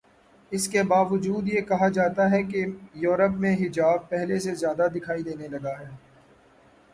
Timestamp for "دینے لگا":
5.23-5.79